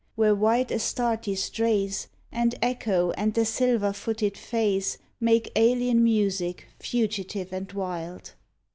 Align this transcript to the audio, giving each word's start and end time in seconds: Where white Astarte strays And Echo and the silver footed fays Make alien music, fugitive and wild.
Where 0.15 0.33
white 0.33 0.71
Astarte 0.71 1.35
strays 1.37 2.07
And 2.31 2.55
Echo 2.59 3.11
and 3.11 3.35
the 3.35 3.45
silver 3.45 3.93
footed 3.93 4.35
fays 4.35 4.97
Make 5.19 5.51
alien 5.55 6.03
music, 6.03 6.65
fugitive 6.79 7.53
and 7.53 7.71
wild. 7.71 8.33